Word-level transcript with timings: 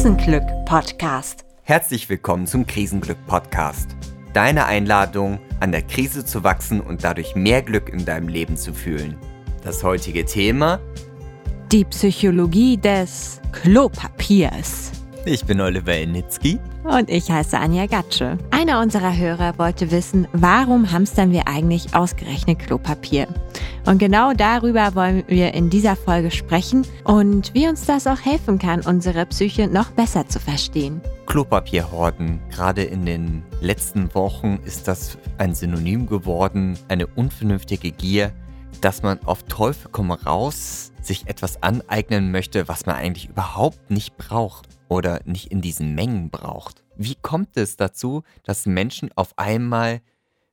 Krisenglück 0.00 0.44
Podcast. 0.64 1.44
Herzlich 1.62 2.08
willkommen 2.08 2.46
zum 2.46 2.66
Krisenglück 2.66 3.18
Podcast. 3.26 3.90
Deine 4.32 4.64
Einladung, 4.64 5.38
an 5.60 5.72
der 5.72 5.82
Krise 5.82 6.24
zu 6.24 6.42
wachsen 6.42 6.80
und 6.80 7.04
dadurch 7.04 7.34
mehr 7.34 7.60
Glück 7.60 7.90
in 7.90 8.06
deinem 8.06 8.28
Leben 8.28 8.56
zu 8.56 8.72
fühlen. 8.72 9.18
Das 9.62 9.84
heutige 9.84 10.24
Thema? 10.24 10.80
Die 11.70 11.84
Psychologie 11.84 12.78
des 12.78 13.42
Klopapiers. 13.52 14.99
Ich 15.26 15.44
bin 15.44 15.60
Oliver 15.60 15.98
Initzki. 15.98 16.58
Und 16.82 17.10
ich 17.10 17.30
heiße 17.30 17.58
Anja 17.58 17.84
Gatsche. 17.84 18.38
Einer 18.50 18.80
unserer 18.80 19.14
Hörer 19.14 19.58
wollte 19.58 19.90
wissen, 19.90 20.26
warum 20.32 20.90
hamstern 20.90 21.30
wir 21.30 21.46
eigentlich 21.46 21.94
ausgerechnet 21.94 22.60
Klopapier? 22.60 23.28
Und 23.84 23.98
genau 23.98 24.32
darüber 24.32 24.94
wollen 24.94 25.22
wir 25.26 25.52
in 25.52 25.68
dieser 25.68 25.94
Folge 25.94 26.30
sprechen 26.30 26.86
und 27.04 27.52
wie 27.52 27.68
uns 27.68 27.84
das 27.84 28.06
auch 28.06 28.20
helfen 28.20 28.58
kann, 28.58 28.80
unsere 28.80 29.26
Psyche 29.26 29.68
noch 29.68 29.90
besser 29.90 30.26
zu 30.26 30.40
verstehen. 30.40 31.02
Klopapierhorden. 31.26 32.40
Gerade 32.50 32.82
in 32.82 33.04
den 33.04 33.42
letzten 33.60 34.14
Wochen 34.14 34.58
ist 34.64 34.88
das 34.88 35.18
ein 35.36 35.54
Synonym 35.54 36.06
geworden, 36.06 36.78
eine 36.88 37.06
unvernünftige 37.06 37.90
Gier, 37.90 38.32
dass 38.80 39.02
man 39.02 39.22
auf 39.24 39.42
Teufel 39.44 39.90
komm 39.92 40.10
raus 40.10 40.92
sich 41.02 41.26
etwas 41.26 41.62
aneignen 41.62 42.30
möchte, 42.30 42.68
was 42.68 42.86
man 42.86 42.96
eigentlich 42.96 43.28
überhaupt 43.28 43.90
nicht 43.90 44.16
braucht 44.16 44.68
oder 44.88 45.20
nicht 45.24 45.50
in 45.50 45.60
diesen 45.60 45.94
Mengen 45.94 46.30
braucht. 46.30 46.84
Wie 46.96 47.14
kommt 47.14 47.56
es 47.56 47.76
dazu, 47.76 48.22
dass 48.44 48.66
Menschen 48.66 49.10
auf 49.16 49.38
einmal 49.38 50.00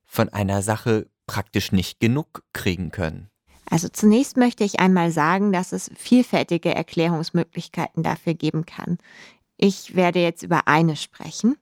von 0.06 0.28
einer 0.30 0.62
Sache 0.62 1.06
praktisch 1.26 1.72
nicht 1.72 2.00
genug 2.00 2.42
kriegen 2.52 2.90
können? 2.90 3.28
Also 3.70 3.88
zunächst 3.88 4.36
möchte 4.38 4.64
ich 4.64 4.80
einmal 4.80 5.10
sagen, 5.10 5.52
dass 5.52 5.72
es 5.72 5.90
vielfältige 5.94 6.74
Erklärungsmöglichkeiten 6.74 8.02
dafür 8.02 8.32
geben 8.32 8.64
kann. 8.64 8.96
Ich 9.58 9.94
werde 9.94 10.20
jetzt 10.20 10.42
über 10.42 10.66
eine 10.66 10.96
sprechen. 10.96 11.56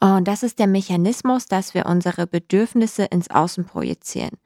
Und 0.00 0.26
das 0.26 0.42
ist 0.42 0.58
der 0.58 0.66
Mechanismus, 0.66 1.46
dass 1.46 1.74
wir 1.74 1.86
unsere 1.86 2.26
Bedürfnisse 2.26 3.04
ins 3.04 3.30
Außen 3.30 3.64
projizieren. 3.64 4.36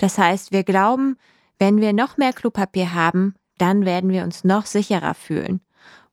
Das 0.00 0.16
heißt, 0.16 0.50
wir 0.50 0.64
glauben, 0.64 1.18
wenn 1.58 1.78
wir 1.78 1.92
noch 1.92 2.16
mehr 2.16 2.32
Klopapier 2.32 2.94
haben, 2.94 3.34
dann 3.58 3.84
werden 3.84 4.08
wir 4.08 4.24
uns 4.24 4.44
noch 4.44 4.64
sicherer 4.64 5.12
fühlen. 5.12 5.60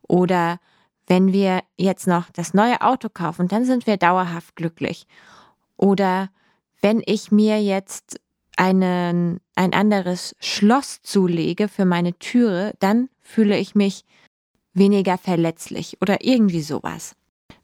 Oder 0.02 0.59
wenn 1.07 1.31
wir 1.31 1.61
jetzt 1.77 2.05
noch 2.05 2.30
das 2.31 2.53
neue 2.53 2.81
Auto 2.81 3.08
kaufen, 3.08 3.47
dann 3.47 3.63
sind 3.63 3.88
wir 3.88 3.95
dauerhaft 3.95 4.58
glücklich. 4.58 5.08
Oder 5.77 6.30
wenn 6.81 7.02
ich 7.05 7.31
mir 7.31 7.63
jetzt 7.63 8.19
einen, 8.58 9.39
ein 9.55 9.71
anderes 9.71 10.35
Schloss 10.41 11.02
zulege 11.02 11.69
für 11.69 11.85
meine 11.85 12.19
Türe, 12.19 12.73
dann 12.80 13.08
fühle 13.21 13.58
ich 13.58 13.73
mich 13.73 14.03
weniger 14.73 15.17
verletzlich 15.17 15.95
oder 16.02 16.25
irgendwie 16.25 16.61
sowas. 16.61 17.15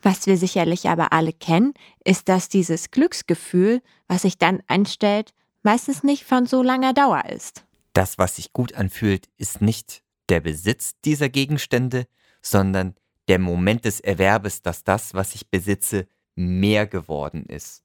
Was 0.01 0.25
wir 0.25 0.37
sicherlich 0.37 0.87
aber 0.87 1.11
alle 1.11 1.33
kennen, 1.33 1.73
ist, 2.05 2.29
dass 2.29 2.47
dieses 2.47 2.91
Glücksgefühl, 2.91 3.81
was 4.07 4.21
sich 4.21 4.37
dann 4.37 4.63
einstellt, 4.67 5.33
meistens 5.63 6.03
nicht 6.03 6.23
von 6.25 6.45
so 6.45 6.61
langer 6.61 6.93
Dauer 6.93 7.25
ist. 7.25 7.65
Das, 7.93 8.17
was 8.17 8.37
sich 8.37 8.53
gut 8.53 8.75
anfühlt, 8.75 9.29
ist 9.37 9.61
nicht 9.61 10.03
der 10.29 10.39
Besitz 10.39 10.93
dieser 11.03 11.29
Gegenstände, 11.29 12.05
sondern 12.41 12.95
der 13.27 13.39
Moment 13.39 13.85
des 13.85 13.99
Erwerbes, 13.99 14.61
dass 14.61 14.83
das, 14.83 15.13
was 15.13 15.35
ich 15.35 15.49
besitze, 15.49 16.07
mehr 16.35 16.87
geworden 16.87 17.45
ist. 17.45 17.83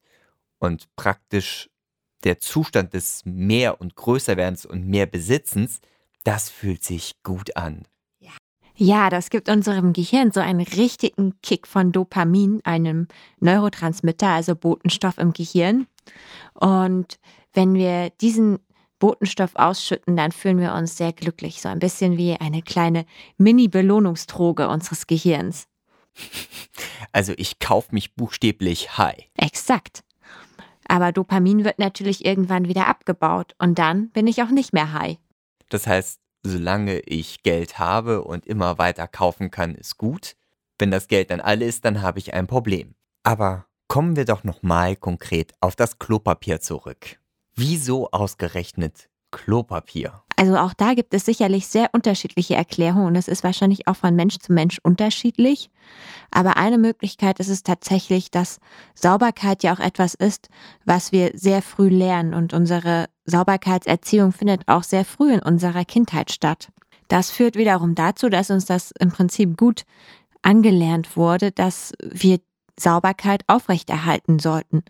Und 0.59 0.95
praktisch 0.97 1.71
der 2.25 2.39
Zustand 2.39 2.95
des 2.95 3.23
mehr 3.25 3.81
und 3.81 3.95
größer 3.95 4.37
werdens 4.37 4.67
und 4.67 4.87
mehr 4.87 5.07
Besitzens, 5.07 5.81
das 6.25 6.49
fühlt 6.49 6.83
sich 6.83 7.23
gut 7.23 7.57
an. 7.57 7.87
Ja, 8.81 9.11
das 9.11 9.31
gibt 9.31 9.49
unserem 9.49 9.93
Gehirn 9.93 10.31
so 10.31 10.39
einen 10.39 10.61
richtigen 10.61 11.35
Kick 11.43 11.67
von 11.67 11.91
Dopamin, 11.91 12.61
einem 12.63 13.09
Neurotransmitter, 13.41 14.29
also 14.29 14.55
Botenstoff 14.55 15.19
im 15.19 15.33
Gehirn. 15.33 15.89
Und 16.55 17.19
wenn 17.59 17.75
wir 17.75 18.11
diesen 18.11 18.61
Botenstoff 19.01 19.57
ausschütten, 19.57 20.17
dann 20.17 20.31
fühlen 20.31 20.61
wir 20.61 20.75
uns 20.75 20.97
sehr 20.97 21.13
glücklich, 21.13 21.61
so 21.61 21.69
ein 21.69 21.81
bisschen 21.81 22.17
wie 22.17 22.37
eine 22.37 22.63
kleine 22.63 23.05
Mini-Belohnungsdroge 23.37 24.69
unseres 24.69 25.07
Gehirns. 25.07 25.67
Also 27.13 27.33
ich 27.37 27.59
kaufe 27.59 27.95
mich 27.95 28.15
buchstäblich 28.15 28.99
high. 28.99 29.25
Exakt. 29.35 30.05
Aber 30.87 31.11
Dopamin 31.11 31.65
wird 31.65 31.79
natürlich 31.79 32.25
irgendwann 32.25 32.69
wieder 32.69 32.87
abgebaut 32.87 33.55
und 33.59 33.79
dann 33.79 34.11
bin 34.11 34.27
ich 34.27 34.43
auch 34.43 34.51
nicht 34.51 34.73
mehr 34.73 34.93
high. 34.93 35.17
Das 35.71 35.87
heißt, 35.87 36.21
solange 36.43 37.01
ich 37.01 37.43
Geld 37.43 37.79
habe 37.79 38.23
und 38.25 38.47
immer 38.47 38.79
weiter 38.79 39.09
kaufen 39.09 39.51
kann, 39.51 39.75
ist 39.75 39.97
gut. 39.97 40.37
Wenn 40.79 40.91
das 40.91 41.09
Geld 41.09 41.31
dann 41.31 41.41
alle 41.41 41.65
ist, 41.65 41.85
dann 41.85 42.03
habe 42.03 42.19
ich 42.19 42.35
ein 42.35 42.47
Problem. 42.47 42.95
Aber 43.23 43.67
kommen 43.89 44.15
wir 44.15 44.27
doch 44.27 44.45
nochmal 44.45 44.97
konkret 44.97 45.55
auf 45.61 45.77
das 45.77 45.99
Klopapier 45.99 46.61
zurück. 46.61 47.19
Wieso 47.61 48.09
ausgerechnet 48.13 49.09
Klopapier? 49.33 50.23
Also 50.37 50.57
auch 50.59 50.75
da 50.75 50.95
gibt 50.95 51.13
es 51.13 51.25
sicherlich 51.25 51.67
sehr 51.67 51.91
unterschiedliche 51.93 52.55
Erklärungen 52.55 53.17
es 53.17 53.27
ist 53.27 53.43
wahrscheinlich 53.43 53.89
auch 53.89 53.97
von 53.97 54.15
Mensch 54.15 54.39
zu 54.39 54.53
Mensch 54.53 54.79
unterschiedlich. 54.85 55.69
Aber 56.31 56.57
eine 56.57 56.79
Möglichkeit 56.79 57.41
ist 57.41 57.49
es 57.49 57.65
tatsächlich, 57.65 58.31
dass 58.31 58.61
Sauberkeit 58.95 59.65
ja 59.65 59.75
auch 59.75 59.81
etwas 59.81 60.15
ist, 60.15 60.49
was 60.85 61.11
wir 61.11 61.33
sehr 61.35 61.61
früh 61.61 61.89
lernen 61.89 62.33
und 62.33 62.55
unsere 62.55 63.07
Sauberkeitserziehung 63.25 64.31
findet 64.31 64.69
auch 64.69 64.85
sehr 64.85 65.05
früh 65.05 65.33
in 65.33 65.43
unserer 65.43 65.85
Kindheit 65.85 66.31
statt. 66.31 66.69
Das 67.09 67.33
führt 67.33 67.57
wiederum 67.57 67.97
dazu, 67.97 68.29
dass 68.29 68.51
uns 68.51 68.67
das 68.67 68.93
im 69.01 69.11
Prinzip 69.11 69.57
gut 69.57 69.83
angelernt 70.43 71.17
wurde, 71.17 71.51
dass 71.51 71.93
wir 72.01 72.39
Sauberkeit 72.79 73.43
aufrechterhalten 73.49 74.39
sollten. 74.39 74.85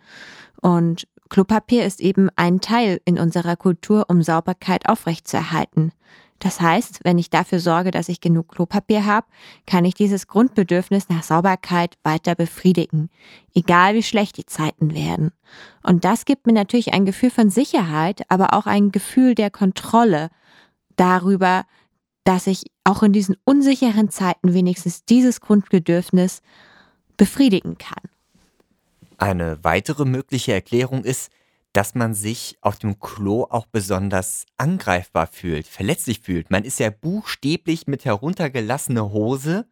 Und 0.61 1.07
Klopapier 1.29 1.85
ist 1.85 2.01
eben 2.01 2.29
ein 2.35 2.59
Teil 2.59 3.01
in 3.05 3.19
unserer 3.19 3.55
Kultur, 3.55 4.05
um 4.09 4.21
Sauberkeit 4.21 4.89
aufrechtzuerhalten. 4.89 5.91
Das 6.39 6.61
heißt, 6.61 7.01
wenn 7.03 7.17
ich 7.17 7.29
dafür 7.29 7.59
sorge, 7.59 7.91
dass 7.91 8.07
ich 8.07 8.21
genug 8.21 8.49
Klopapier 8.49 9.05
habe, 9.05 9.27
kann 9.67 9.83
ich 9.83 9.93
dieses 9.93 10.27
Grundbedürfnis 10.27 11.09
nach 11.09 11.21
Sauberkeit 11.21 11.97
weiter 12.03 12.33
befriedigen, 12.33 13.09
egal 13.53 13.93
wie 13.93 14.03
schlecht 14.03 14.37
die 14.37 14.45
Zeiten 14.45 14.93
werden. 14.93 15.31
Und 15.83 16.05
das 16.05 16.23
gibt 16.23 16.47
mir 16.47 16.53
natürlich 16.53 16.93
ein 16.93 17.05
Gefühl 17.05 17.29
von 17.29 17.49
Sicherheit, 17.49 18.21
aber 18.29 18.53
auch 18.53 18.65
ein 18.67 18.91
Gefühl 18.91 19.35
der 19.35 19.51
Kontrolle 19.51 20.29
darüber, 20.95 21.65
dass 22.23 22.47
ich 22.47 22.63
auch 22.85 23.03
in 23.03 23.11
diesen 23.11 23.35
unsicheren 23.43 24.09
Zeiten 24.09 24.53
wenigstens 24.53 25.03
dieses 25.03 25.41
Grundbedürfnis 25.41 26.41
befriedigen 27.17 27.77
kann. 27.77 28.03
Eine 29.19 29.61
weitere 29.63 30.05
mögliche 30.05 30.53
Erklärung 30.53 31.03
ist, 31.03 31.29
dass 31.73 31.93
man 31.93 32.13
sich 32.13 32.57
auf 32.61 32.79
dem 32.79 32.99
Klo 32.99 33.45
auch 33.49 33.65
besonders 33.65 34.45
angreifbar 34.57 35.27
fühlt, 35.27 35.67
verletzlich 35.67 36.21
fühlt. 36.21 36.49
Man 36.49 36.63
ist 36.63 36.79
ja 36.79 36.89
buchstäblich 36.89 37.85
mit 37.85 38.05
heruntergelassener 38.05 39.11
Hose 39.11 39.67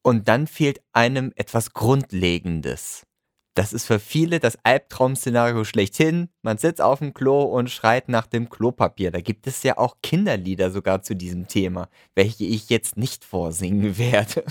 und 0.00 0.26
dann 0.26 0.46
fehlt 0.46 0.80
einem 0.92 1.32
etwas 1.36 1.74
Grundlegendes. 1.74 3.06
Das 3.54 3.74
ist 3.74 3.84
für 3.84 3.98
viele 3.98 4.40
das 4.40 4.56
Albtraum-Szenario 4.64 5.64
schlechthin. 5.64 6.30
Man 6.40 6.56
sitzt 6.56 6.80
auf 6.80 7.00
dem 7.00 7.12
Klo 7.12 7.42
und 7.42 7.70
schreit 7.70 8.08
nach 8.08 8.26
dem 8.26 8.48
Klopapier. 8.48 9.10
Da 9.10 9.20
gibt 9.20 9.46
es 9.46 9.62
ja 9.62 9.76
auch 9.76 9.98
Kinderlieder 10.02 10.70
sogar 10.70 11.02
zu 11.02 11.14
diesem 11.14 11.46
Thema, 11.46 11.90
welche 12.14 12.44
ich 12.44 12.70
jetzt 12.70 12.96
nicht 12.96 13.26
vorsingen 13.26 13.98
werde. 13.98 14.44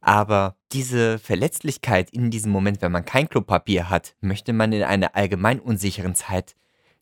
Aber 0.00 0.56
diese 0.72 1.18
Verletzlichkeit 1.18 2.10
in 2.10 2.30
diesem 2.30 2.50
Moment, 2.50 2.82
wenn 2.82 2.92
man 2.92 3.04
kein 3.04 3.28
Klopapier 3.28 3.90
hat, 3.90 4.14
möchte 4.20 4.52
man 4.52 4.72
in 4.72 4.82
einer 4.82 5.14
allgemein 5.14 5.60
unsicheren 5.60 6.14
Zeit 6.14 6.56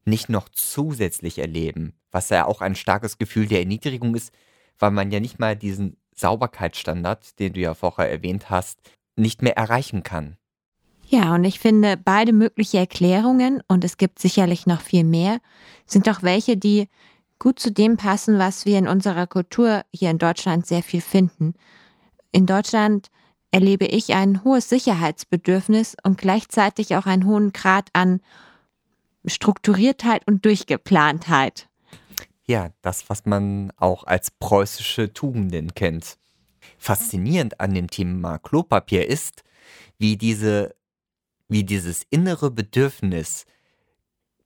nicht 0.05 0.29
noch 0.29 0.49
zusätzlich 0.49 1.39
erleben. 1.39 1.95
Was 2.11 2.31
ja 2.31 2.47
auch 2.47 2.61
ein 2.61 2.75
starkes 2.75 3.19
Gefühl 3.19 3.47
der 3.47 3.61
Erniedrigung 3.61 4.15
ist, 4.15 4.33
weil 4.79 4.91
man 4.91 5.11
ja 5.11 5.21
nicht 5.21 5.39
mal 5.39 5.57
diesen 5.57 5.97
Sauberkeitsstandard, 6.15 7.39
den 7.39 7.53
du 7.53 7.61
ja 7.61 7.75
vorher 7.75 8.11
erwähnt 8.11 8.51
hast, 8.51 8.81
nicht 9.17 9.43
mehr 9.43 9.57
erreichen 9.57 10.03
kann. 10.03 10.37
Ja, 11.07 11.35
und 11.35 11.45
ich 11.45 11.59
finde, 11.59 11.97
beide 11.97 12.33
mögliche 12.33 12.79
Erklärungen, 12.79 13.63
und 13.67 13.85
es 13.85 13.97
gibt 13.97 14.21
sicherlich 14.21 14.67
noch 14.67 14.81
viel 14.81 15.05
mehr, 15.05 15.41
sind 15.85 16.07
doch 16.07 16.23
welche, 16.23 16.57
die 16.57 16.89
gut 17.39 17.59
zu 17.59 17.73
dem 17.73 17.97
passen, 17.97 18.39
was 18.39 18.65
wir 18.65 18.79
in 18.79 18.87
unserer 18.87 19.27
Kultur 19.27 19.83
hier 19.93 20.11
in 20.11 20.19
Deutschland 20.19 20.67
sehr 20.67 20.83
viel 20.83 21.01
finden. 21.01 21.55
In 22.33 22.47
Deutschland 22.47 23.11
erlebe 23.51 23.87
ich 23.87 24.15
ein 24.15 24.45
hohes 24.45 24.69
Sicherheitsbedürfnis 24.69 25.97
und 26.03 26.19
gleichzeitig 26.19 26.97
auch 26.97 27.07
einen 27.07 27.27
hohen 27.27 27.53
Grad 27.53 27.89
an 27.93 28.21
Strukturiertheit 29.27 30.27
und 30.27 30.45
Durchgeplantheit. 30.45 31.69
Ja, 32.47 32.71
das, 32.83 33.09
was 33.09 33.27
man 33.27 33.73
auch 33.77 34.05
als 34.05 34.31
preußische 34.31 35.13
Tugenden 35.13 35.75
kennt. 35.75 36.17
Faszinierend 36.79 37.61
an 37.61 37.75
dem 37.75 37.89
Thema 37.89 38.39
Klopapier 38.39 39.07
ist, 39.07 39.45
wie 39.99 40.17
diese, 40.17 40.75
wie 41.49 41.65
dieses 41.65 42.03
innere 42.11 42.51
Bedürfnis 42.51 43.45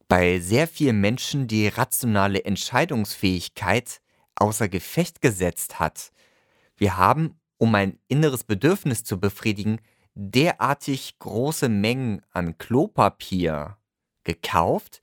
bei 0.08 0.38
sehr 0.38 0.68
vielen 0.68 1.00
Menschen 1.00 1.46
die 1.46 1.68
rationale 1.68 2.44
Entscheidungsfähigkeit 2.44 4.00
außer 4.36 4.68
Gefecht 4.68 5.20
gesetzt 5.22 5.78
hat 5.78 6.12
Wir 6.76 6.96
haben, 6.96 7.38
um 7.64 7.74
ein 7.74 7.98
inneres 8.08 8.44
Bedürfnis 8.44 9.04
zu 9.04 9.18
befriedigen, 9.18 9.78
derartig 10.14 11.18
große 11.18 11.70
Mengen 11.70 12.20
an 12.30 12.58
Klopapier 12.58 13.78
gekauft, 14.22 15.00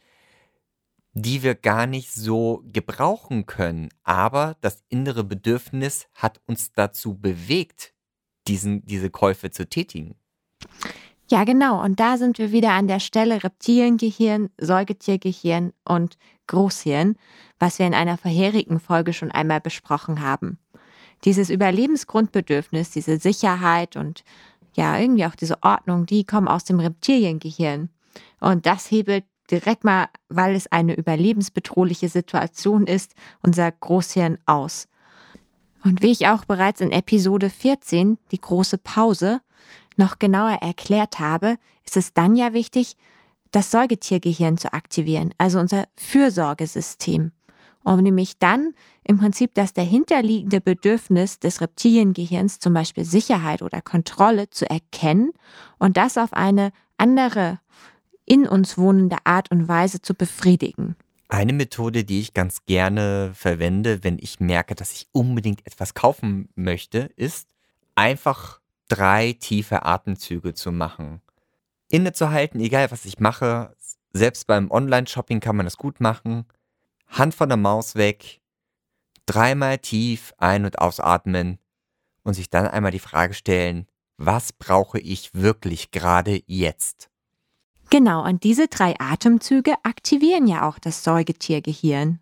die 1.13 1.41
wir 1.41 1.55
gar 1.55 1.87
nicht 1.87 2.13
so 2.13 2.61
gebrauchen 2.71 3.47
können. 3.47 3.89
Aber 4.03 4.57
das 4.61 4.83
innere 4.89 5.23
Bedürfnis 5.23 6.07
hat 6.13 6.39
uns 6.45 6.71
dazu 6.71 7.15
bewegt, 7.15 7.95
diesen, 8.47 8.85
diese 8.85 9.09
Käufe 9.09 9.49
zu 9.49 9.67
tätigen. 9.67 10.13
Ja, 11.31 11.45
genau. 11.45 11.83
Und 11.83 11.99
da 11.99 12.17
sind 12.17 12.37
wir 12.37 12.51
wieder 12.51 12.73
an 12.73 12.87
der 12.87 12.99
Stelle 12.99 13.43
Reptiliengehirn, 13.43 14.51
Säugetiergehirn 14.59 15.73
und 15.83 16.19
Großhirn, 16.45 17.15
was 17.57 17.79
wir 17.79 17.87
in 17.87 17.95
einer 17.95 18.19
vorherigen 18.19 18.79
Folge 18.79 19.13
schon 19.13 19.31
einmal 19.31 19.61
besprochen 19.61 20.21
haben. 20.21 20.59
Dieses 21.23 21.49
Überlebensgrundbedürfnis, 21.49 22.91
diese 22.91 23.17
Sicherheit 23.17 23.95
und 23.95 24.23
ja, 24.73 24.97
irgendwie 24.97 25.25
auch 25.25 25.35
diese 25.35 25.61
Ordnung, 25.63 26.05
die 26.05 26.23
kommen 26.23 26.47
aus 26.47 26.63
dem 26.63 26.79
Reptiliengehirn. 26.79 27.89
Und 28.39 28.65
das 28.65 28.89
hebelt 28.89 29.25
direkt 29.49 29.83
mal, 29.83 30.07
weil 30.29 30.55
es 30.55 30.71
eine 30.71 30.95
überlebensbedrohliche 30.95 32.09
Situation 32.09 32.87
ist, 32.87 33.13
unser 33.41 33.71
Großhirn 33.71 34.37
aus. 34.45 34.87
Und 35.83 36.01
wie 36.01 36.11
ich 36.11 36.27
auch 36.27 36.45
bereits 36.45 36.79
in 36.79 36.91
Episode 36.91 37.49
14, 37.49 38.17
die 38.31 38.39
große 38.39 38.77
Pause, 38.77 39.41
noch 39.97 40.19
genauer 40.19 40.59
erklärt 40.61 41.19
habe, 41.19 41.57
ist 41.85 41.97
es 41.97 42.13
dann 42.13 42.35
ja 42.35 42.53
wichtig, 42.53 42.95
das 43.51 43.71
Säugetiergehirn 43.71 44.57
zu 44.57 44.71
aktivieren, 44.71 45.33
also 45.37 45.59
unser 45.59 45.85
Fürsorgesystem, 45.97 47.33
um 47.83 47.99
nämlich 47.99 48.37
dann 48.37 48.73
im 49.03 49.17
Prinzip 49.17 49.53
das 49.53 49.73
dahinterliegende 49.73 50.61
Bedürfnis 50.61 51.39
des 51.39 51.61
Reptiliengehirns, 51.61 52.59
zum 52.59 52.73
Beispiel 52.73 53.05
Sicherheit 53.05 53.61
oder 53.61 53.81
Kontrolle, 53.81 54.49
zu 54.49 54.69
erkennen 54.69 55.31
und 55.79 55.97
das 55.97 56.17
auf 56.17 56.33
eine 56.33 56.71
andere 56.97 57.59
in 58.25 58.47
uns 58.47 58.77
wohnende 58.77 59.17
Art 59.23 59.51
und 59.51 59.67
Weise 59.67 60.01
zu 60.01 60.13
befriedigen. 60.13 60.95
Eine 61.27 61.53
Methode, 61.53 62.03
die 62.03 62.19
ich 62.19 62.33
ganz 62.33 62.65
gerne 62.65 63.31
verwende, 63.33 64.03
wenn 64.03 64.19
ich 64.19 64.39
merke, 64.39 64.75
dass 64.75 64.91
ich 64.91 65.07
unbedingt 65.11 65.65
etwas 65.65 65.93
kaufen 65.93 66.49
möchte, 66.55 67.09
ist 67.15 67.47
einfach 67.95 68.59
drei 68.89 69.33
tiefe 69.33 69.85
Atemzüge 69.85 70.53
zu 70.53 70.71
machen. 70.71 71.21
Innezuhalten, 71.89 72.59
egal 72.59 72.91
was 72.91 73.05
ich 73.05 73.19
mache, 73.19 73.75
selbst 74.13 74.47
beim 74.47 74.69
Online-Shopping 74.69 75.39
kann 75.39 75.55
man 75.55 75.65
das 75.65 75.77
gut 75.77 76.01
machen. 76.01 76.45
Hand 77.11 77.35
von 77.35 77.49
der 77.49 77.57
Maus 77.57 77.95
weg, 77.95 78.41
dreimal 79.25 79.77
tief 79.77 80.33
ein- 80.37 80.65
und 80.65 80.79
ausatmen 80.79 81.59
und 82.23 82.33
sich 82.33 82.49
dann 82.49 82.67
einmal 82.67 82.91
die 82.91 82.99
Frage 82.99 83.33
stellen, 83.33 83.87
was 84.17 84.53
brauche 84.53 84.99
ich 84.99 85.33
wirklich 85.33 85.91
gerade 85.91 86.41
jetzt? 86.45 87.09
Genau, 87.89 88.23
und 88.23 88.43
diese 88.43 88.67
drei 88.67 88.95
Atemzüge 88.99 89.73
aktivieren 89.83 90.47
ja 90.47 90.67
auch 90.67 90.79
das 90.79 91.03
Säugetiergehirn. 91.03 92.19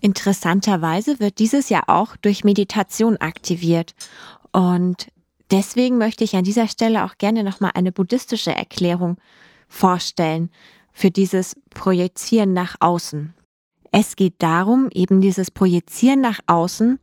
Interessanterweise 0.00 1.20
wird 1.20 1.38
dieses 1.38 1.68
ja 1.68 1.84
auch 1.86 2.16
durch 2.16 2.44
Meditation 2.44 3.16
aktiviert. 3.18 3.94
Und 4.50 5.06
deswegen 5.50 5.96
möchte 5.96 6.24
ich 6.24 6.36
an 6.36 6.44
dieser 6.44 6.68
Stelle 6.68 7.04
auch 7.04 7.16
gerne 7.16 7.44
nochmal 7.44 7.70
eine 7.74 7.92
buddhistische 7.92 8.54
Erklärung 8.54 9.16
vorstellen 9.68 10.50
für 10.92 11.10
dieses 11.10 11.56
Projizieren 11.70 12.52
nach 12.52 12.76
außen. 12.80 13.32
Es 13.92 14.16
geht 14.16 14.36
darum, 14.38 14.88
eben 14.92 15.20
dieses 15.20 15.50
Projizieren 15.50 16.22
nach 16.22 16.40
außen, 16.46 16.98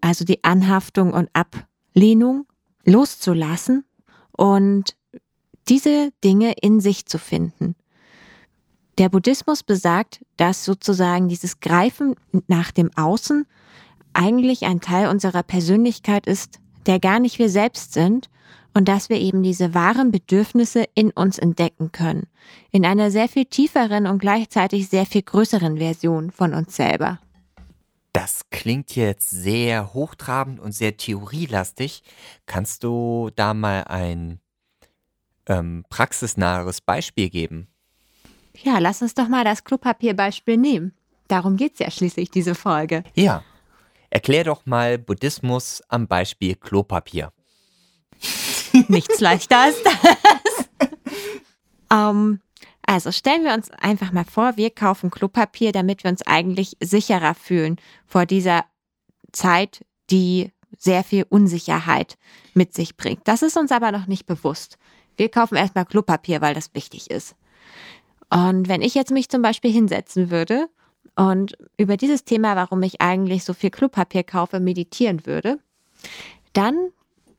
also 0.00 0.24
die 0.24 0.44
Anhaftung 0.44 1.12
und 1.12 1.28
Ablehnung 1.32 2.46
loszulassen 2.84 3.84
und 4.30 4.96
diese 5.68 6.10
Dinge 6.24 6.54
in 6.62 6.80
sich 6.80 7.06
zu 7.06 7.18
finden. 7.18 7.74
Der 8.98 9.08
Buddhismus 9.08 9.64
besagt, 9.64 10.24
dass 10.36 10.64
sozusagen 10.64 11.28
dieses 11.28 11.60
Greifen 11.60 12.14
nach 12.46 12.70
dem 12.70 12.90
Außen 12.96 13.44
eigentlich 14.12 14.64
ein 14.64 14.80
Teil 14.80 15.08
unserer 15.08 15.42
Persönlichkeit 15.42 16.26
ist, 16.26 16.60
der 16.86 17.00
gar 17.00 17.18
nicht 17.18 17.38
wir 17.40 17.48
selbst 17.48 17.92
sind 17.92 18.30
und 18.78 18.84
dass 18.84 19.08
wir 19.08 19.18
eben 19.18 19.42
diese 19.42 19.74
wahren 19.74 20.12
Bedürfnisse 20.12 20.84
in 20.94 21.10
uns 21.10 21.36
entdecken 21.36 21.90
können, 21.90 22.28
in 22.70 22.86
einer 22.86 23.10
sehr 23.10 23.28
viel 23.28 23.44
tieferen 23.44 24.06
und 24.06 24.20
gleichzeitig 24.20 24.88
sehr 24.88 25.04
viel 25.04 25.22
größeren 25.22 25.78
Version 25.78 26.30
von 26.30 26.54
uns 26.54 26.76
selber. 26.76 27.18
Das 28.12 28.42
klingt 28.50 28.94
jetzt 28.94 29.30
sehr 29.30 29.94
hochtrabend 29.94 30.60
und 30.60 30.70
sehr 30.70 30.96
theorielastig. 30.96 32.04
Kannst 32.46 32.84
du 32.84 33.30
da 33.34 33.52
mal 33.52 33.82
ein 33.82 34.38
ähm, 35.48 35.84
praxisnaheres 35.90 36.80
Beispiel 36.80 37.30
geben? 37.30 37.66
Ja, 38.62 38.78
lass 38.78 39.02
uns 39.02 39.12
doch 39.12 39.26
mal 39.26 39.42
das 39.42 39.64
Klopapierbeispiel 39.64 40.56
nehmen. 40.56 40.94
Darum 41.26 41.56
geht 41.56 41.72
es 41.72 41.78
ja 41.80 41.90
schließlich, 41.90 42.30
diese 42.30 42.54
Folge. 42.54 43.02
Ja. 43.16 43.42
Erklär 44.08 44.44
doch 44.44 44.66
mal 44.66 44.98
Buddhismus 44.98 45.82
am 45.88 46.06
Beispiel 46.06 46.54
Klopapier. 46.54 47.32
Nichts 48.88 49.20
leichter 49.20 49.58
als 49.58 49.82
das. 49.82 50.88
um, 51.92 52.40
also 52.82 53.12
stellen 53.12 53.44
wir 53.44 53.52
uns 53.52 53.70
einfach 53.70 54.12
mal 54.12 54.24
vor, 54.24 54.56
wir 54.56 54.70
kaufen 54.70 55.10
Klopapier, 55.10 55.72
damit 55.72 56.04
wir 56.04 56.10
uns 56.10 56.26
eigentlich 56.26 56.76
sicherer 56.80 57.34
fühlen 57.34 57.76
vor 58.06 58.24
dieser 58.24 58.64
Zeit, 59.32 59.84
die 60.10 60.52
sehr 60.78 61.04
viel 61.04 61.26
Unsicherheit 61.28 62.16
mit 62.54 62.74
sich 62.74 62.96
bringt. 62.96 63.26
Das 63.26 63.42
ist 63.42 63.56
uns 63.56 63.72
aber 63.72 63.92
noch 63.92 64.06
nicht 64.06 64.26
bewusst. 64.26 64.78
Wir 65.16 65.28
kaufen 65.28 65.56
erstmal 65.56 65.84
Klopapier, 65.84 66.40
weil 66.40 66.54
das 66.54 66.74
wichtig 66.74 67.10
ist. 67.10 67.34
Und 68.30 68.68
wenn 68.68 68.82
ich 68.82 68.94
jetzt 68.94 69.10
mich 69.10 69.28
zum 69.28 69.42
Beispiel 69.42 69.72
hinsetzen 69.72 70.30
würde 70.30 70.68
und 71.16 71.56
über 71.76 71.96
dieses 71.96 72.24
Thema, 72.24 72.56
warum 72.56 72.82
ich 72.82 73.00
eigentlich 73.00 73.44
so 73.44 73.54
viel 73.54 73.70
Klopapier 73.70 74.22
kaufe, 74.22 74.60
meditieren 74.60 75.26
würde, 75.26 75.58
dann 76.52 76.90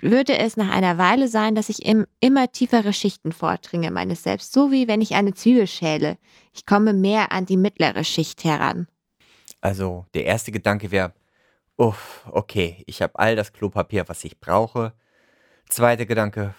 würde 0.01 0.37
es 0.37 0.57
nach 0.57 0.69
einer 0.69 0.97
Weile 0.97 1.27
sein, 1.27 1.55
dass 1.55 1.69
ich 1.69 1.85
im 1.85 2.05
immer 2.19 2.51
tiefere 2.51 2.93
Schichten 2.93 3.31
vordringe 3.31 3.91
meines 3.91 4.23
Selbst, 4.23 4.53
so 4.53 4.71
wie 4.71 4.87
wenn 4.87 5.01
ich 5.01 5.15
eine 5.15 5.33
Zwiebel 5.33 5.67
schäle. 5.67 6.17
Ich 6.53 6.65
komme 6.65 6.93
mehr 6.93 7.31
an 7.31 7.45
die 7.45 7.57
mittlere 7.57 8.03
Schicht 8.03 8.43
heran. 8.43 8.87
Also 9.61 10.05
der 10.13 10.25
erste 10.25 10.51
Gedanke 10.51 10.91
wäre, 10.91 11.13
uff, 11.75 12.25
okay, 12.31 12.83
ich 12.87 13.01
habe 13.01 13.17
all 13.19 13.35
das 13.35 13.53
Klopapier, 13.53 14.07
was 14.07 14.23
ich 14.23 14.39
brauche. 14.39 14.93
Zweiter 15.67 16.05
Gedanke, 16.05 16.55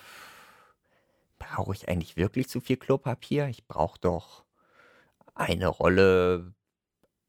brauche 1.39 1.75
ich 1.75 1.89
eigentlich 1.89 2.17
wirklich 2.17 2.49
zu 2.49 2.61
viel 2.61 2.77
Klopapier? 2.77 3.49
Ich 3.49 3.67
brauche 3.67 3.99
doch 3.99 4.45
eine 5.35 5.67
Rolle 5.69 6.55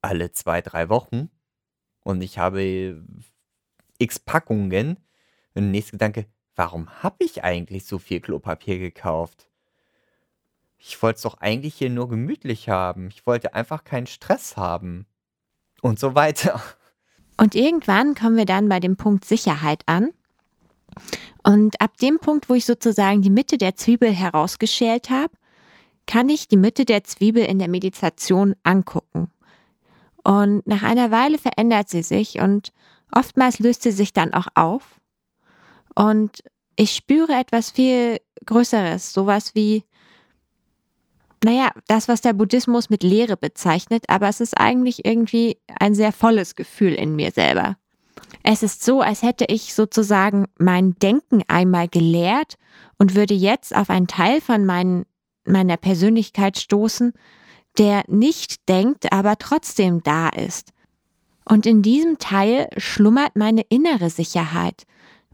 alle 0.01 0.31
zwei, 0.31 0.61
drei 0.61 0.89
Wochen 0.89 1.29
und 2.03 2.21
ich 2.21 2.37
habe 2.37 3.03
x 3.97 4.19
Packungen. 4.19 4.97
Und 5.53 5.63
der 5.63 5.71
nächste 5.71 5.93
Gedanke, 5.93 6.25
warum 6.55 6.89
habe 7.03 7.23
ich 7.23 7.43
eigentlich 7.43 7.85
so 7.85 7.99
viel 7.99 8.19
Klopapier 8.21 8.79
gekauft? 8.79 9.47
Ich 10.77 11.01
wollte 11.01 11.17
es 11.17 11.21
doch 11.21 11.37
eigentlich 11.39 11.75
hier 11.75 11.89
nur 11.89 12.09
gemütlich 12.09 12.69
haben. 12.69 13.09
Ich 13.09 13.27
wollte 13.27 13.53
einfach 13.53 13.83
keinen 13.83 14.07
Stress 14.07 14.57
haben. 14.57 15.05
Und 15.81 15.99
so 15.99 16.15
weiter. 16.15 16.61
Und 17.37 17.55
irgendwann 17.55 18.15
kommen 18.15 18.37
wir 18.37 18.45
dann 18.45 18.69
bei 18.69 18.79
dem 18.79 18.97
Punkt 18.97 19.25
Sicherheit 19.25 19.83
an. 19.87 20.11
Und 21.43 21.79
ab 21.81 21.97
dem 21.97 22.19
Punkt, 22.19 22.49
wo 22.49 22.53
ich 22.53 22.65
sozusagen 22.65 23.21
die 23.21 23.29
Mitte 23.29 23.57
der 23.57 23.75
Zwiebel 23.75 24.11
herausgeschält 24.11 25.09
habe, 25.09 25.33
kann 26.05 26.29
ich 26.29 26.47
die 26.47 26.57
Mitte 26.57 26.85
der 26.85 27.03
Zwiebel 27.03 27.43
in 27.45 27.59
der 27.59 27.67
Meditation 27.67 28.55
angucken. 28.63 29.31
Und 30.23 30.65
nach 30.67 30.83
einer 30.83 31.09
Weile 31.09 31.37
verändert 31.37 31.89
sie 31.89 32.03
sich 32.03 32.39
und 32.39 32.71
oftmals 33.11 33.59
löst 33.59 33.83
sie 33.83 33.91
sich 33.91 34.13
dann 34.13 34.33
auch 34.33 34.47
auf. 34.53 35.00
Und 35.95 36.43
ich 36.75 36.95
spüre 36.95 37.33
etwas 37.33 37.71
viel 37.71 38.19
Größeres, 38.45 39.13
sowas 39.13 39.55
wie, 39.55 39.83
naja, 41.43 41.71
das, 41.87 42.07
was 42.07 42.21
der 42.21 42.33
Buddhismus 42.33 42.89
mit 42.89 43.03
Leere 43.03 43.37
bezeichnet, 43.37 44.05
aber 44.07 44.29
es 44.29 44.41
ist 44.41 44.57
eigentlich 44.57 45.05
irgendwie 45.05 45.57
ein 45.79 45.95
sehr 45.95 46.11
volles 46.11 46.55
Gefühl 46.55 46.93
in 46.93 47.15
mir 47.15 47.31
selber. 47.31 47.77
Es 48.43 48.63
ist 48.63 48.83
so, 48.83 49.01
als 49.01 49.21
hätte 49.21 49.45
ich 49.47 49.73
sozusagen 49.73 50.45
mein 50.57 50.95
Denken 50.95 51.43
einmal 51.47 51.87
gelehrt 51.87 52.55
und 52.97 53.15
würde 53.15 53.33
jetzt 53.33 53.75
auf 53.75 53.89
einen 53.89 54.07
Teil 54.07 54.41
von 54.41 54.65
mein, 54.65 55.05
meiner 55.45 55.77
Persönlichkeit 55.77 56.57
stoßen, 56.57 57.13
der 57.77 58.03
nicht 58.07 58.67
denkt, 58.67 59.11
aber 59.13 59.37
trotzdem 59.37 60.01
da 60.03 60.29
ist. 60.29 60.71
Und 61.45 61.65
in 61.65 61.81
diesem 61.81 62.17
Teil 62.17 62.69
schlummert 62.77 63.35
meine 63.35 63.61
innere 63.69 64.09
Sicherheit, 64.09 64.83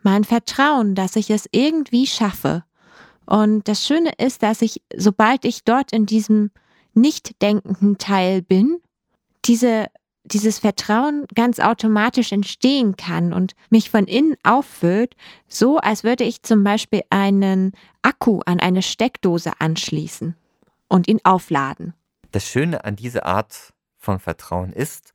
mein 0.08 0.24
Vertrauen, 0.24 0.96
dass 0.96 1.18
ich 1.18 1.30
es 1.30 1.50
irgendwie 1.52 2.08
schaffe. 2.08 2.64
Und 3.26 3.68
das 3.68 3.86
Schöne 3.86 4.14
ist, 4.18 4.42
dass 4.42 4.62
ich, 4.62 4.82
sobald 4.96 5.44
ich 5.44 5.66
dort 5.66 5.92
in 5.92 6.06
diesem 6.06 6.50
nicht 6.94 7.42
denkenden 7.42 7.98
Teil 7.98 8.42
bin, 8.42 8.78
diese 9.44 9.88
dieses 10.24 10.60
Vertrauen 10.60 11.26
ganz 11.36 11.60
automatisch 11.60 12.32
entstehen 12.32 12.96
kann 12.96 13.34
und 13.34 13.54
mich 13.70 13.90
von 13.90 14.06
innen 14.06 14.36
auffüllt, 14.44 15.16
so 15.48 15.78
als 15.78 16.04
würde 16.06 16.24
ich 16.24 16.42
zum 16.42 16.64
Beispiel 16.64 17.02
einen 17.10 17.74
Akku 18.02 18.40
an 18.46 18.62
eine 18.62 18.84
Steckdose 18.84 19.52
anschließen 19.60 20.36
und 20.88 21.08
ihn 21.08 21.20
aufladen. 21.24 21.94
Das 22.32 22.46
Schöne 22.46 22.84
an 22.86 22.96
dieser 22.96 23.26
Art 23.26 23.74
von 23.98 24.20
Vertrauen 24.20 24.72
ist, 24.72 25.14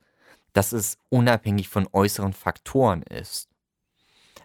dass 0.53 0.71
es 0.71 0.97
unabhängig 1.09 1.69
von 1.69 1.87
äußeren 1.91 2.33
Faktoren 2.33 3.03
ist. 3.03 3.52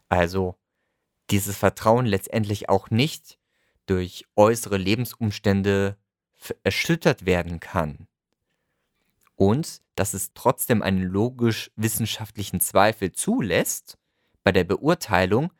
Also 0.08 0.56
dieses 1.30 1.56
Vertrauen 1.56 2.06
letztendlich 2.06 2.68
auch 2.68 2.90
nicht 2.90 3.38
durch 3.86 4.24
äußere 4.36 4.76
Lebensumstände 4.76 5.96
erschüttert 6.62 7.26
werden 7.26 7.60
kann. 7.60 8.06
Und 9.34 9.82
dass 9.94 10.14
es 10.14 10.32
trotzdem 10.34 10.82
einen 10.82 11.02
logisch-wissenschaftlichen 11.02 12.60
Zweifel 12.60 13.12
zulässt 13.12 13.98
bei 14.42 14.52
der 14.52 14.64
Beurteilung, 14.64 15.52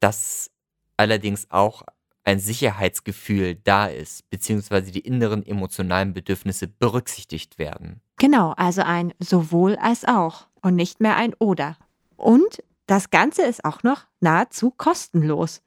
dass 0.00 0.50
allerdings 0.96 1.50
auch 1.50 1.82
ein 2.24 2.38
Sicherheitsgefühl 2.38 3.56
da 3.56 3.86
ist, 3.86 4.28
beziehungsweise 4.30 4.92
die 4.92 5.00
inneren 5.00 5.44
emotionalen 5.44 6.12
Bedürfnisse 6.12 6.68
berücksichtigt 6.68 7.58
werden. 7.58 8.00
Genau, 8.18 8.52
also 8.52 8.82
ein 8.82 9.12
sowohl 9.18 9.76
als 9.76 10.04
auch 10.04 10.46
und 10.60 10.76
nicht 10.76 11.00
mehr 11.00 11.16
ein 11.16 11.34
oder. 11.34 11.76
Und 12.16 12.62
das 12.92 13.08
Ganze 13.08 13.40
ist 13.40 13.64
auch 13.64 13.82
noch 13.82 14.04
nahezu 14.20 14.70
kostenlos. 14.70 15.62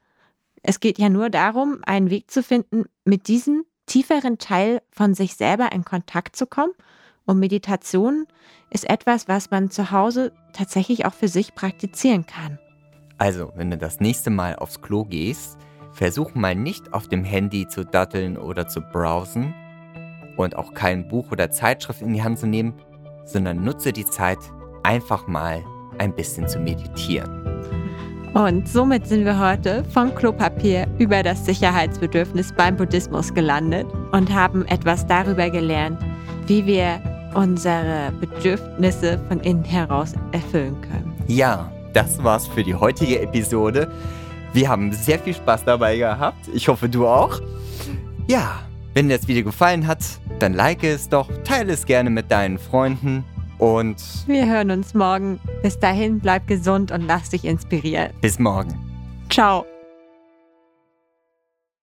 Es 0.61 0.79
geht 0.79 0.99
ja 0.99 1.09
nur 1.09 1.31
darum, 1.31 1.79
einen 1.83 2.11
Weg 2.11 2.29
zu 2.29 2.43
finden, 2.43 2.85
mit 3.03 3.27
diesem 3.27 3.63
tieferen 3.87 4.37
Teil 4.37 4.83
von 4.91 5.15
sich 5.15 5.35
selber 5.35 5.71
in 5.71 5.83
Kontakt 5.83 6.35
zu 6.35 6.45
kommen. 6.45 6.73
Und 7.25 7.39
Meditation 7.39 8.27
ist 8.69 8.87
etwas, 8.87 9.27
was 9.27 9.49
man 9.49 9.71
zu 9.71 9.89
Hause 9.89 10.33
tatsächlich 10.53 11.07
auch 11.07 11.15
für 11.15 11.27
sich 11.27 11.55
praktizieren 11.55 12.27
kann. 12.27 12.59
Also, 13.17 13.51
wenn 13.55 13.71
du 13.71 13.77
das 13.79 13.99
nächste 13.99 14.29
Mal 14.29 14.57
aufs 14.57 14.83
Klo 14.83 15.03
gehst, 15.03 15.57
versuch 15.93 16.35
mal 16.35 16.53
nicht 16.53 16.93
auf 16.93 17.07
dem 17.07 17.23
Handy 17.23 17.67
zu 17.67 17.85
datteln 17.85 18.37
oder 18.37 18.67
zu 18.67 18.81
browsen 18.81 19.55
und 20.37 20.55
auch 20.55 20.75
kein 20.75 21.07
Buch 21.07 21.31
oder 21.31 21.49
Zeitschrift 21.49 22.03
in 22.03 22.13
die 22.13 22.21
Hand 22.21 22.37
zu 22.37 22.45
nehmen, 22.45 22.79
sondern 23.25 23.63
nutze 23.63 23.93
die 23.93 24.05
Zeit 24.05 24.37
einfach 24.83 25.25
mal 25.25 25.63
ein 25.99 26.13
bisschen 26.13 26.47
zu 26.47 26.59
meditieren. 26.59 27.29
Und 28.33 28.67
somit 28.67 29.07
sind 29.07 29.23
wir 29.23 29.39
heute 29.39 29.85
vom 29.93 30.13
Klopapier 30.13 30.87
über 30.97 31.23
das 31.23 31.45
Sicherheitsbedürfnis 31.45 32.51
beim 32.51 32.75
Buddhismus 32.75 33.33
gelandet 33.33 33.87
und 34.11 34.33
haben 34.33 34.65
etwas 34.65 35.07
darüber 35.07 35.49
gelernt, 35.49 35.97
wie 36.47 36.65
wir 36.65 36.99
unsere 37.33 38.11
Bedürfnisse 38.19 39.19
von 39.29 39.39
innen 39.39 39.63
heraus 39.63 40.13
erfüllen 40.33 40.75
können. 40.81 41.13
Ja, 41.27 41.71
das 41.93 42.21
war's 42.21 42.45
für 42.45 42.61
die 42.61 42.75
heutige 42.75 43.21
Episode. 43.21 43.89
Wir 44.51 44.67
haben 44.67 44.91
sehr 44.91 45.19
viel 45.19 45.33
Spaß 45.33 45.63
dabei 45.63 45.97
gehabt. 45.97 46.49
Ich 46.53 46.67
hoffe, 46.67 46.89
du 46.89 47.07
auch. 47.07 47.39
Ja, 48.27 48.59
wenn 48.93 49.07
dir 49.07 49.17
das 49.17 49.29
Video 49.29 49.45
gefallen 49.45 49.87
hat, 49.87 49.99
dann 50.39 50.53
like 50.53 50.83
es 50.83 51.07
doch, 51.07 51.29
teile 51.45 51.71
es 51.71 51.85
gerne 51.85 52.09
mit 52.09 52.29
deinen 52.31 52.57
Freunden 52.57 53.23
und 53.57 53.97
wir 54.27 54.45
hören 54.45 54.71
uns 54.71 54.93
morgen. 54.93 55.39
Bis 55.61 55.79
dahin, 55.79 56.19
bleib 56.19 56.47
gesund 56.47 56.91
und 56.91 57.01
lass 57.01 57.29
dich 57.29 57.45
inspirieren. 57.45 58.11
Bis 58.21 58.39
morgen. 58.39 58.73
Ciao. 59.29 59.65